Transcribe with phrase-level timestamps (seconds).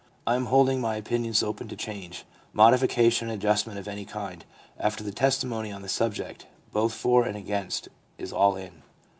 [0.25, 4.43] I am holding my opinions open to change, modification and adjustment of any kind,
[4.79, 8.81] after the testimony on the subject, both for and against, is all in.'